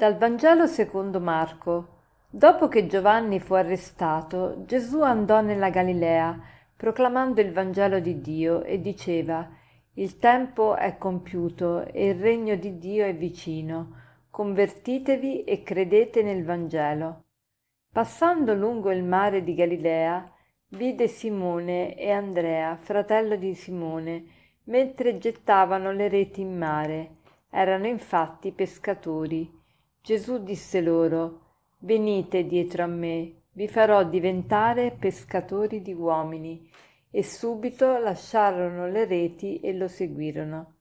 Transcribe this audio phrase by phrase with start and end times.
[0.00, 1.98] Dal Vangelo secondo Marco.
[2.30, 6.40] Dopo che Giovanni fu arrestato, Gesù andò nella Galilea,
[6.74, 9.46] proclamando il Vangelo di Dio e diceva
[9.92, 13.94] Il tempo è compiuto e il regno di Dio è vicino.
[14.30, 17.24] Convertitevi e credete nel Vangelo.
[17.92, 20.32] Passando lungo il mare di Galilea,
[20.68, 24.24] vide Simone e Andrea, fratello di Simone,
[24.64, 27.16] mentre gettavano le reti in mare.
[27.50, 29.58] Erano infatti pescatori.
[30.02, 31.40] Gesù disse loro,
[31.80, 36.70] Venite dietro a me, vi farò diventare pescatori di uomini.
[37.10, 40.74] E subito lasciarono le reti e lo seguirono.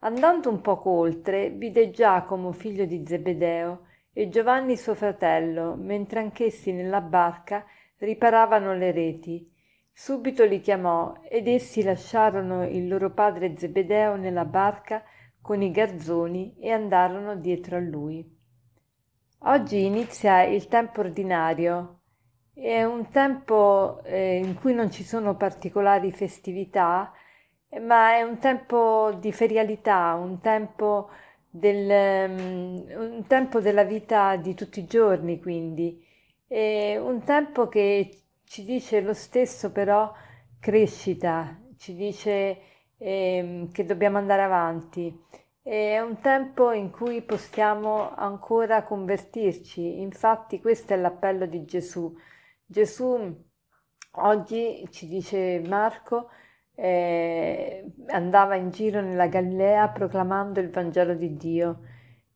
[0.00, 6.72] Andando un poco oltre, vide Giacomo, figlio di Zebedeo, e Giovanni suo fratello, mentre anch'essi
[6.72, 7.64] nella barca
[7.98, 9.52] riparavano le reti.
[9.92, 15.02] Subito li chiamò, ed essi lasciarono il loro padre Zebedeo nella barca
[15.40, 18.38] con i garzoni e andarono dietro a lui.
[19.44, 22.00] Oggi inizia il tempo ordinario,
[22.52, 27.12] è un tempo eh, in cui non ci sono particolari festività,
[27.80, 31.08] ma è un tempo di ferialità, un tempo,
[31.48, 32.84] del, um,
[33.16, 36.04] un tempo della vita di tutti i giorni, quindi,
[36.46, 40.12] è un tempo che ci dice lo stesso però
[40.58, 42.58] crescita, ci dice
[43.00, 45.18] eh, che dobbiamo andare avanti.
[45.62, 52.14] È un tempo in cui possiamo ancora convertirci, infatti questo è l'appello di Gesù.
[52.64, 53.44] Gesù
[54.12, 56.30] oggi, ci dice Marco,
[56.74, 61.80] eh, andava in giro nella Galilea proclamando il Vangelo di Dio.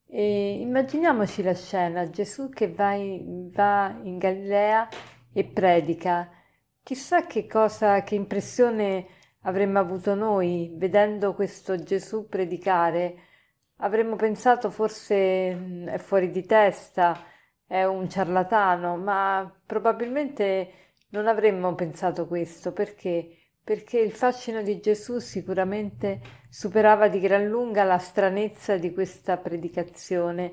[0.06, 4.88] E immaginiamoci la scena, Gesù che va in, va in Galilea
[5.32, 6.30] e predica.
[6.82, 9.06] Chissà che cosa, che impressione
[9.44, 13.16] avremmo avuto noi vedendo questo Gesù predicare,
[13.78, 17.18] avremmo pensato forse mm, è fuori di testa,
[17.66, 20.70] è un ciarlatano, ma probabilmente
[21.10, 27.82] non avremmo pensato questo perché perché il fascino di Gesù sicuramente superava di gran lunga
[27.82, 30.52] la stranezza di questa predicazione,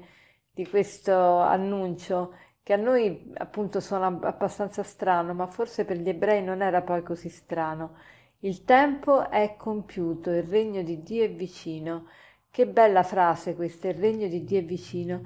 [0.49, 6.41] di questo annuncio, che a noi appunto suona abbastanza strano, ma forse per gli ebrei
[6.41, 7.97] non era poi così strano.
[8.43, 12.07] Il tempo è compiuto, il regno di Dio è vicino.
[12.49, 15.21] Che bella frase questa, il regno di Dio è vicino.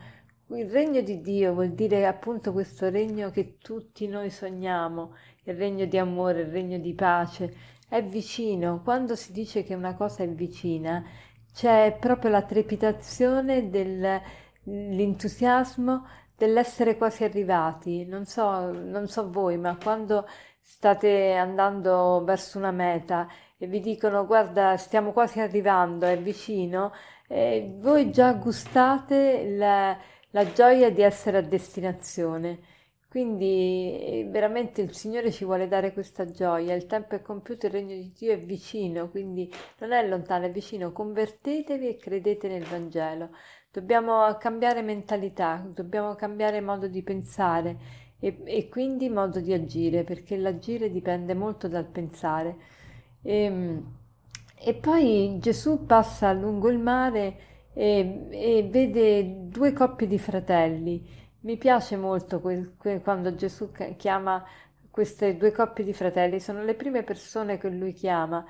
[0.47, 5.85] Il regno di Dio vuol dire appunto questo regno che tutti noi sogniamo, il regno
[5.85, 7.55] di amore, il regno di pace.
[7.87, 8.81] È vicino.
[8.83, 11.01] Quando si dice che una cosa è vicina,
[11.53, 16.05] c'è proprio la trepidazione dell'entusiasmo
[16.37, 18.05] dell'essere quasi arrivati.
[18.05, 20.27] Non so, non so voi, ma quando
[20.61, 26.91] state andando verso una meta e vi dicono guarda stiamo quasi arrivando, è vicino,
[27.27, 29.97] e voi già gustate la,
[30.31, 32.59] la gioia di essere a destinazione.
[33.15, 37.71] Quindi eh, veramente il Signore ci vuole dare questa gioia, il tempo è compiuto, il
[37.71, 40.91] regno di Dio è vicino, quindi non è lontano, è vicino.
[40.91, 43.29] Convertetevi e credete nel Vangelo.
[43.75, 47.75] Dobbiamo cambiare mentalità, dobbiamo cambiare modo di pensare
[48.19, 52.55] e, e quindi modo di agire, perché l'agire dipende molto dal pensare.
[53.21, 53.93] E, ehm,
[54.57, 57.37] e poi Gesù passa lungo il mare
[57.73, 61.05] e, e, vede due coppie di fratelli.
[61.41, 64.41] Mi piace molto que, que, quando Gesù chiama
[64.89, 68.45] queste due coppie di fratelli, sono le prime persone che lui chiama.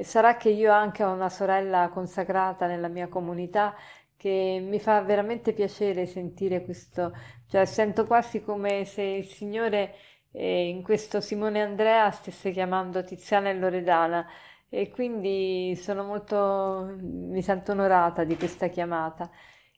[0.00, 3.76] Sarà che io anche ho una sorella consacrata nella mia comunità
[4.24, 7.12] che mi fa veramente piacere sentire questo,
[7.46, 9.96] cioè sento quasi come se il Signore
[10.32, 14.26] eh, in questo Simone Andrea stesse chiamando Tiziana e Loredana.
[14.70, 19.30] E quindi sono molto, mi sento onorata di questa chiamata.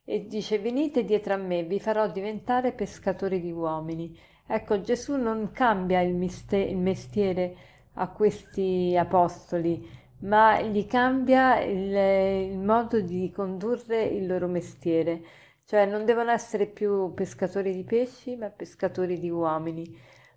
[0.04, 4.16] E dice venite dietro a me, vi farò diventare pescatori di uomini.
[4.46, 7.56] Ecco, Gesù non cambia il, miste- il mestiere
[7.94, 9.84] a questi apostoli,
[10.20, 15.22] ma gli cambia il, il modo di condurre il loro mestiere,
[15.64, 19.84] cioè non devono essere più pescatori di pesci, ma pescatori di uomini.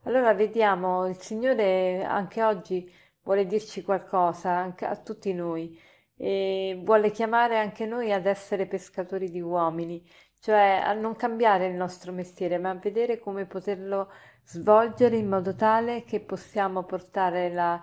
[0.03, 2.91] Allora vediamo, il Signore anche oggi
[3.23, 5.79] vuole dirci qualcosa, a tutti noi,
[6.17, 10.03] e vuole chiamare anche noi ad essere pescatori di uomini,
[10.39, 14.11] cioè a non cambiare il nostro mestiere, ma a vedere come poterlo
[14.43, 17.79] svolgere in modo tale che possiamo portare la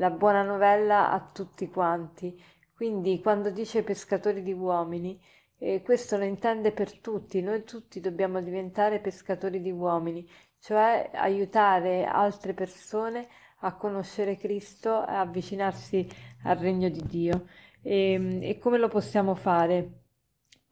[0.00, 2.42] la buona novella a tutti quanti.
[2.74, 5.20] Quindi quando dice pescatori di uomini,
[5.58, 10.26] eh, questo lo intende per tutti, noi tutti dobbiamo diventare pescatori di uomini,
[10.58, 13.28] cioè aiutare altre persone
[13.60, 16.08] a conoscere Cristo, a avvicinarsi
[16.44, 17.46] al regno di Dio.
[17.82, 19.98] E, e come lo possiamo fare?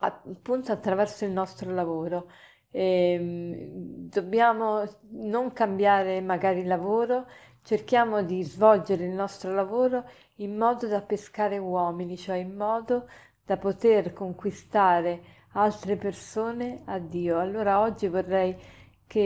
[0.01, 2.31] appunto attraverso il nostro lavoro.
[2.71, 7.27] E, ehm, dobbiamo non cambiare magari lavoro,
[7.63, 10.05] cerchiamo di svolgere il nostro lavoro
[10.37, 13.09] in modo da pescare uomini, cioè in modo
[13.45, 17.39] da poter conquistare altre persone a Dio.
[17.39, 18.57] Allora oggi vorrei
[19.07, 19.21] che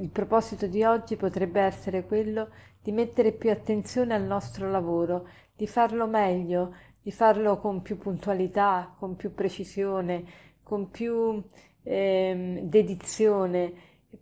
[0.00, 2.48] il proposito di oggi potrebbe essere quello
[2.82, 8.94] di mettere più attenzione al nostro lavoro, di farlo meglio, di farlo con più puntualità,
[8.98, 10.24] con più precisione,
[10.62, 11.42] con più
[11.82, 13.72] eh, dedizione,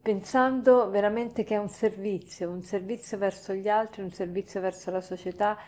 [0.00, 5.00] pensando veramente che è un servizio, un servizio verso gli altri, un servizio verso la
[5.00, 5.58] società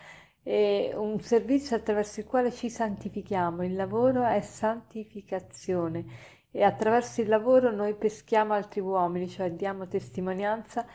[0.43, 3.63] e un servizio attraverso il quale ci santifichiamo.
[3.63, 6.05] Il lavoro è santificazione
[6.51, 10.85] e attraverso il lavoro noi peschiamo altri uomini, cioè diamo testimonianza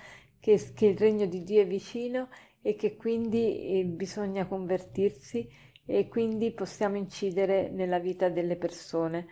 [0.41, 2.29] che, che il regno di Dio è vicino
[2.63, 5.49] e che quindi eh, bisogna convertirsi
[5.85, 9.27] e quindi possiamo incidere nella vita delle persone.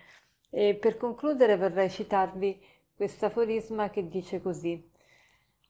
[0.50, 2.60] E per concludere vorrei citarvi
[3.00, 4.86] questo aforisma che dice così.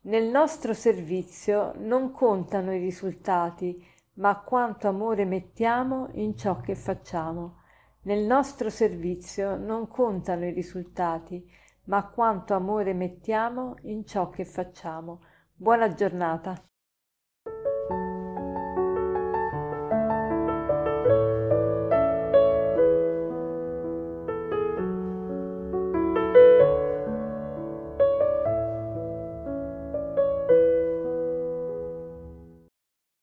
[0.00, 7.61] Nel nostro servizio non contano i risultati, ma quanto amore mettiamo in ciò che facciamo.
[8.03, 11.49] Nel nostro servizio non contano i risultati,
[11.85, 15.21] ma quanto amore mettiamo in ciò che facciamo.
[15.55, 16.69] Buona giornata.